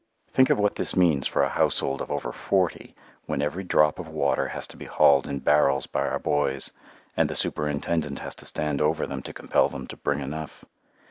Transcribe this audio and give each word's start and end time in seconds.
Think 0.31 0.49
of 0.49 0.57
what 0.57 0.77
this 0.77 0.95
means 0.95 1.27
for 1.27 1.43
a 1.43 1.49
household 1.49 2.01
of 2.01 2.09
over 2.09 2.31
forty 2.31 2.95
when 3.27 3.39
every 3.39 3.63
drop 3.63 3.99
of 3.99 4.07
water 4.07 4.47
has 4.47 4.65
to 4.69 4.75
be 4.75 4.85
hauled 4.85 5.27
in 5.27 5.37
barrels 5.37 5.85
by 5.85 6.07
our 6.07 6.17
boys, 6.17 6.71
and 7.15 7.29
the 7.29 7.35
superintendent 7.35 8.17
has 8.17 8.33
to 8.37 8.45
stand 8.47 8.81
over 8.81 9.05
them 9.05 9.21
to 9.21 9.31
compel 9.31 9.69
them 9.69 9.85
to 9.85 9.95
bring 9.97 10.19
enough. 10.21 10.65